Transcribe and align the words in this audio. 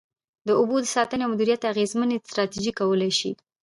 د 0.47 0.49
اوبو 0.59 0.75
د 0.83 0.87
ساتنې 0.95 1.23
او 1.23 1.31
مدیریت 1.33 1.61
اغیزمنې 1.71 2.17
ستراتیژۍ 2.29 2.71
کولای 2.79 3.11
شي. 3.19 3.31